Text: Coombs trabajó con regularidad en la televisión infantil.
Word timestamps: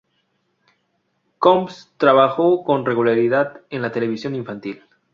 Coombs 1.37 1.91
trabajó 1.97 2.63
con 2.63 2.87
regularidad 2.87 3.61
en 3.69 3.83
la 3.83 3.91
televisión 3.91 4.33
infantil. 4.33 4.81